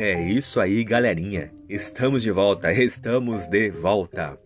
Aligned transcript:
É 0.00 0.22
isso 0.30 0.60
aí, 0.60 0.84
galerinha. 0.84 1.50
Estamos 1.68 2.22
de 2.22 2.30
volta, 2.30 2.70
estamos 2.72 3.48
de 3.48 3.68
volta. 3.68 4.38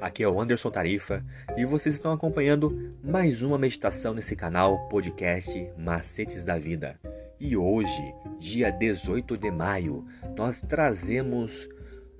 Aqui 0.00 0.22
é 0.22 0.28
o 0.28 0.40
Anderson 0.40 0.70
Tarifa 0.70 1.22
e 1.54 1.66
vocês 1.66 1.94
estão 1.94 2.12
acompanhando 2.12 2.94
mais 3.04 3.42
uma 3.42 3.58
meditação 3.58 4.14
nesse 4.14 4.34
canal 4.34 4.88
podcast 4.88 5.68
Macetes 5.76 6.44
da 6.44 6.56
Vida. 6.56 6.98
E 7.38 7.54
hoje, 7.58 8.14
dia 8.38 8.70
18 8.70 9.36
de 9.36 9.50
maio, 9.50 10.02
nós 10.34 10.62
trazemos 10.62 11.68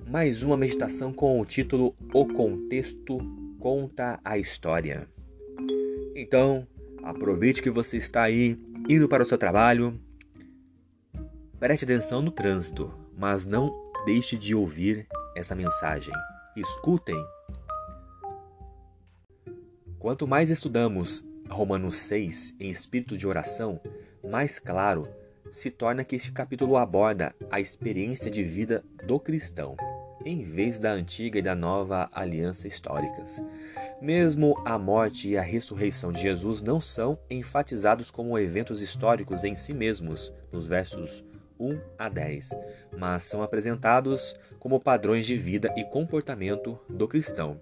mais 0.07 0.43
uma 0.43 0.59
meditação 0.59 1.15
com 1.15 1.41
o 1.41 1.47
título 1.47 1.97
O 2.13 2.27
Contexto 2.27 3.17
Conta 3.59 4.21
a 4.23 4.37
História. 4.37 5.09
Então, 6.15 6.67
aproveite 7.03 7.63
que 7.63 7.71
você 7.71 7.97
está 7.97 8.25
aí 8.25 8.61
indo 8.87 9.09
para 9.09 9.23
o 9.23 9.27
seu 9.27 9.39
trabalho, 9.39 9.99
Preste 11.59 11.85
atenção 11.85 12.21
no 12.21 12.31
trânsito, 12.31 12.93
mas 13.17 13.47
não 13.47 13.75
deixe 14.05 14.37
de 14.37 14.55
ouvir 14.55 15.07
essa 15.35 15.55
mensagem. 15.55 16.13
Escutem. 16.55 17.17
Quanto 19.99 20.29
mais 20.29 20.51
estudamos 20.51 21.25
Romanos 21.49 21.97
6 21.97 22.57
em 22.61 22.69
espírito 22.69 23.17
de 23.17 23.27
oração, 23.27 23.81
mais 24.23 24.59
claro 24.59 25.09
se 25.51 25.71
torna 25.71 26.05
que 26.05 26.15
este 26.15 26.31
capítulo 26.31 26.77
aborda 26.77 27.35
a 27.51 27.59
experiência 27.59 28.31
de 28.31 28.45
vida 28.45 28.85
do 29.07 29.19
cristão, 29.19 29.77
em 30.27 30.45
vez 30.45 30.79
da 30.79 30.93
antiga 30.93 31.39
e 31.39 31.43
da 31.43 31.55
nova 31.55 32.11
aliança 32.13 32.69
históricas. 32.69 33.41
Mesmo 33.99 34.61
a 34.67 34.79
morte 34.79 35.31
e 35.31 35.39
a 35.39 35.43
ressurreição 35.43 36.13
de 36.13 36.21
Jesus 36.21 36.61
não 36.61 36.83
são 36.83 37.19
enfatizados 37.31 38.11
como 38.11 38.39
eventos 38.39 38.83
históricos 38.83 39.43
em 39.43 39.55
si 39.55 39.73
mesmos, 39.73 40.31
nos 40.53 40.67
versos 40.67 41.25
1 41.59 41.81
a 41.99 42.09
10, 42.09 42.51
mas 42.97 43.25
são 43.25 43.43
apresentados 43.43 44.35
como 44.59 44.81
padrões 44.81 45.27
de 45.27 45.37
vida 45.37 45.73
e 45.77 45.85
comportamento 45.85 46.79
do 46.89 47.07
cristão. 47.07 47.61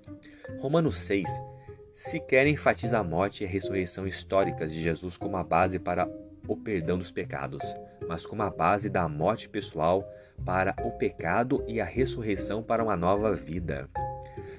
Romanos 0.58 0.98
6 0.98 1.28
sequer 1.94 2.46
enfatiza 2.46 2.98
a 2.98 3.04
morte 3.04 3.44
e 3.44 3.46
a 3.46 3.48
ressurreição 3.48 4.06
históricas 4.06 4.72
de 4.72 4.82
Jesus 4.82 5.16
como 5.16 5.36
a 5.36 5.44
base 5.44 5.78
para 5.78 6.08
o 6.46 6.56
perdão 6.56 6.98
dos 6.98 7.10
pecados, 7.10 7.62
mas 8.08 8.26
como 8.26 8.42
a 8.42 8.50
base 8.50 8.90
da 8.90 9.08
morte 9.08 9.48
pessoal 9.48 10.04
para 10.44 10.74
o 10.84 10.90
pecado 10.90 11.64
e 11.66 11.80
a 11.80 11.84
ressurreição 11.84 12.62
para 12.62 12.82
uma 12.82 12.96
nova 12.96 13.34
vida. 13.34 13.88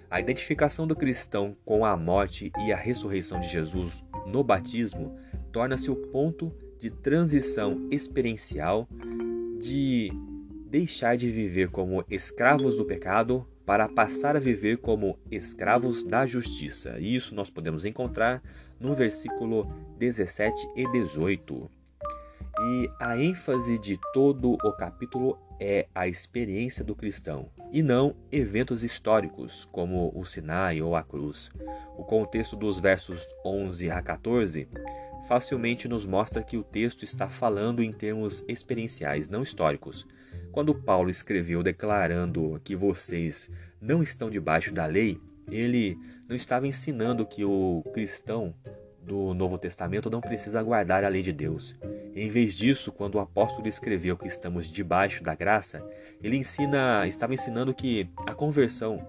A 0.09 0.19
identificação 0.19 0.88
do 0.88 0.95
cristão 0.95 1.56
com 1.66 1.86
a 1.86 1.97
morte 1.97 2.52
e 2.59 2.72
a 2.72 2.78
ressurreição 2.78 3.39
de 3.39 3.50
Jesus 3.50 4.03
no 4.25 4.44
batismo 4.44 5.17
torna-se 5.52 5.91
o 5.91 5.95
ponto 5.95 6.53
de 6.80 6.89
transição 6.89 7.88
experiencial 7.91 8.88
de 9.59 10.11
deixar 10.70 11.17
de 11.17 11.31
viver 11.31 11.70
como 11.70 12.03
escravos 12.09 12.78
do 12.78 12.86
pecado 12.86 13.48
para 13.66 13.88
passar 13.88 14.36
a 14.36 14.39
viver 14.39 14.78
como 14.78 15.17
escravos 15.31 16.03
da 16.03 16.25
justiça. 16.25 17.00
Isso 17.00 17.34
nós 17.34 17.50
podemos 17.50 17.86
encontrar 17.86 18.44
no 18.80 18.94
versículo 18.94 19.66
17 19.97 20.67
e 20.75 20.92
18. 20.92 21.70
E 22.62 22.89
a 23.00 23.17
ênfase 23.17 23.80
de 23.80 24.00
todo 24.14 24.53
o 24.53 24.72
capítulo 24.73 25.38
é 25.59 25.88
a 25.95 26.08
experiência 26.08 26.84
do 26.84 26.95
cristão 26.95 27.50
e 27.76 27.84
não 27.84 28.16
eventos 28.31 28.86
históricos 28.86 29.68
como 29.70 30.09
o 30.16 30.23
Sinai 30.23 30.81
ou 30.81 30.95
a 30.95 31.04
cruz. 31.04 31.52
O 31.98 32.06
contexto 32.06 32.56
dos 32.56 32.80
versos 32.80 33.28
11 33.45 33.92
a 33.92 34.02
14 34.02 34.66
facilmente 35.28 35.86
nos 35.86 36.06
mostra 36.06 36.42
que 36.42 36.56
o 36.56 36.64
texto 36.64 37.03
está 37.03 37.28
falando 37.28 37.84
em 37.84 37.92
termos 37.92 38.46
experienciais, 38.48 39.28
não 39.28 39.41
históricos. 39.41 40.08
Quando 40.53 40.74
Paulo 40.74 41.09
escreveu 41.09 41.62
declarando 41.62 42.62
que 42.63 42.78
vocês 42.78 43.52
não 43.81 44.02
estão 44.02 44.30
debaixo 44.30 44.74
da 44.74 44.86
lei, 44.86 45.19
ele 45.52 45.97
não 46.30 46.36
estava 46.36 46.66
ensinando 46.66 47.25
que 47.25 47.44
o 47.44 47.84
cristão 47.94 48.56
do 49.06 49.34
Novo 49.34 49.58
Testamento 49.58 50.10
não 50.10 50.20
precisa 50.20 50.62
guardar 50.64 51.04
a 51.04 51.08
lei 51.08 51.22
de 51.22 51.32
Deus. 51.32 51.76
Em 52.16 52.30
vez 52.30 52.56
disso, 52.56 52.92
quando 52.92 53.16
o 53.16 53.20
apóstolo 53.20 53.68
escreveu 53.68 54.18
que 54.18 54.28
estamos 54.28 54.68
debaixo 54.68 55.24
da 55.24 55.36
graça, 55.36 55.86
ele 56.24 56.38
ensina, 56.38 57.06
estava 57.08 57.34
ensinando 57.34 57.74
que 57.74 58.10
a 58.26 58.34
conversão, 58.34 59.08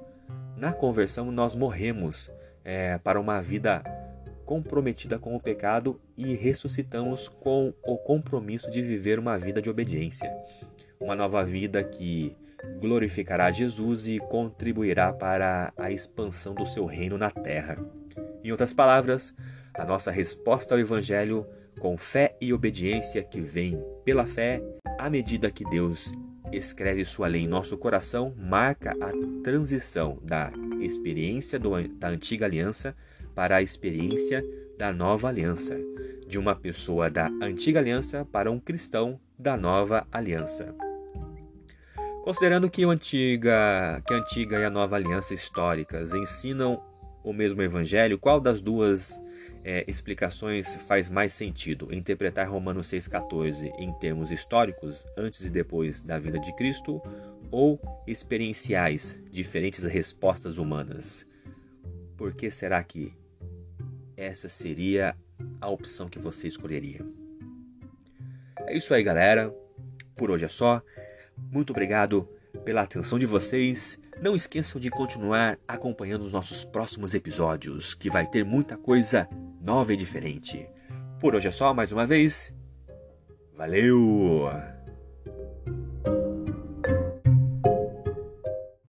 na 0.56 0.72
conversão 0.72 1.30
nós 1.32 1.54
morremos 1.54 2.30
é, 2.64 2.98
para 2.98 3.20
uma 3.20 3.40
vida 3.40 3.82
comprometida 4.44 5.18
com 5.18 5.34
o 5.34 5.40
pecado 5.40 6.00
e 6.16 6.34
ressuscitamos 6.34 7.28
com 7.28 7.72
o 7.82 7.96
compromisso 7.96 8.70
de 8.70 8.82
viver 8.82 9.18
uma 9.18 9.38
vida 9.38 9.60
de 9.60 9.70
obediência. 9.70 10.32
Uma 11.00 11.16
nova 11.16 11.44
vida 11.44 11.82
que 11.82 12.36
glorificará 12.80 13.50
Jesus 13.50 14.08
e 14.08 14.18
contribuirá 14.18 15.12
para 15.12 15.72
a 15.76 15.90
expansão 15.90 16.54
do 16.54 16.66
seu 16.66 16.86
reino 16.86 17.18
na 17.18 17.30
terra. 17.30 17.76
Em 18.42 18.50
outras 18.50 18.72
palavras, 18.72 19.34
a 19.76 19.84
nossa 19.84 20.10
resposta 20.10 20.74
ao 20.74 20.80
Evangelho 20.80 21.46
com 21.78 21.98
fé 21.98 22.36
e 22.40 22.52
obediência 22.52 23.22
que 23.22 23.40
vem 23.40 23.78
pela 24.04 24.26
fé, 24.26 24.62
à 24.98 25.10
medida 25.10 25.50
que 25.50 25.64
Deus 25.64 26.12
escreve 26.52 27.04
sua 27.04 27.26
lei 27.26 27.42
em 27.42 27.48
nosso 27.48 27.76
coração, 27.76 28.34
marca 28.38 28.92
a 29.00 29.12
transição 29.42 30.18
da 30.22 30.50
experiência 30.80 31.58
do, 31.58 31.70
da 31.88 32.08
antiga 32.08 32.46
aliança 32.46 32.96
para 33.34 33.56
a 33.56 33.62
experiência 33.62 34.44
da 34.78 34.92
nova 34.92 35.28
aliança, 35.28 35.76
de 36.26 36.38
uma 36.38 36.54
pessoa 36.54 37.10
da 37.10 37.28
antiga 37.42 37.78
aliança 37.78 38.24
para 38.24 38.50
um 38.50 38.58
cristão 38.58 39.20
da 39.38 39.56
nova 39.56 40.06
aliança. 40.10 40.74
Considerando 42.24 42.70
que, 42.70 42.84
antiga, 42.84 44.02
que 44.06 44.12
a 44.12 44.16
antiga 44.16 44.58
e 44.58 44.64
a 44.64 44.70
nova 44.70 44.96
aliança 44.96 45.34
históricas 45.34 46.14
ensinam 46.14 46.82
o 47.22 47.32
mesmo 47.32 47.62
evangelho, 47.62 48.18
qual 48.18 48.40
das 48.40 48.62
duas 48.62 49.20
é, 49.66 49.84
explicações 49.88 50.76
faz 50.76 51.10
mais 51.10 51.32
sentido? 51.32 51.92
Interpretar 51.92 52.48
Romanos 52.48 52.86
6,14 52.86 53.72
em 53.78 53.92
termos 53.98 54.30
históricos, 54.30 55.04
antes 55.18 55.44
e 55.44 55.50
depois 55.50 56.02
da 56.02 56.18
vida 56.20 56.38
de 56.38 56.54
Cristo, 56.54 57.02
ou 57.50 57.80
experienciais, 58.06 59.18
diferentes 59.30 59.82
respostas 59.82 60.56
humanas? 60.56 61.26
Por 62.16 62.32
que 62.32 62.48
será 62.48 62.82
que 62.84 63.12
essa 64.16 64.48
seria 64.48 65.16
a 65.60 65.68
opção 65.68 66.08
que 66.08 66.18
você 66.18 66.48
escolheria. 66.48 67.04
É 68.66 68.76
isso 68.76 68.94
aí, 68.94 69.02
galera. 69.02 69.54
Por 70.16 70.30
hoje 70.30 70.44
é 70.44 70.48
só. 70.48 70.82
Muito 71.50 71.70
obrigado 71.70 72.28
pela 72.64 72.82
atenção 72.82 73.18
de 73.18 73.26
vocês. 73.26 73.98
Não 74.20 74.34
esqueçam 74.34 74.80
de 74.80 74.90
continuar 74.90 75.58
acompanhando 75.68 76.22
os 76.22 76.32
nossos 76.32 76.64
próximos 76.64 77.14
episódios, 77.14 77.94
que 77.94 78.08
vai 78.08 78.26
ter 78.26 78.44
muita 78.44 78.76
coisa 78.76 79.28
nova 79.66 79.92
e 79.92 79.96
diferente. 79.96 80.66
Por 81.20 81.34
hoje 81.34 81.48
é 81.48 81.50
só, 81.50 81.74
mais 81.74 81.90
uma 81.90 82.06
vez. 82.06 82.54
Valeu! 83.56 84.75